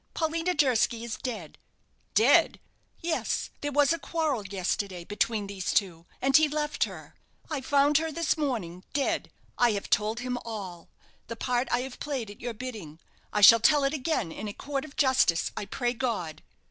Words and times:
Paulina 0.15 0.55
Durski 0.55 1.03
is 1.03 1.15
dead!" 1.17 1.59
"Dead!" 2.15 2.59
"Yes. 3.01 3.51
There 3.61 3.71
was 3.71 3.93
a 3.93 3.99
quarrel, 3.99 4.47
yesterday, 4.47 5.03
between 5.03 5.45
these 5.45 5.71
two 5.71 6.07
and 6.23 6.35
he 6.35 6.47
left 6.47 6.85
her. 6.85 7.13
I 7.51 7.61
found 7.61 7.99
her 7.99 8.11
this 8.11 8.35
morning 8.35 8.83
dead! 8.93 9.29
I 9.59 9.73
have 9.73 9.91
told 9.91 10.21
him 10.21 10.39
all 10.43 10.89
the 11.27 11.35
part 11.35 11.67
I 11.69 11.81
have 11.81 11.99
played 11.99 12.31
at 12.31 12.41
your 12.41 12.55
bidding. 12.55 12.99
I 13.31 13.41
shall 13.41 13.59
tell 13.59 13.83
it 13.83 13.93
again 13.93 14.31
in 14.31 14.47
a 14.47 14.53
court 14.53 14.85
of 14.85 14.95
justice, 14.95 15.51
I 15.55 15.65
pray 15.65 15.93
God!" 15.93 16.41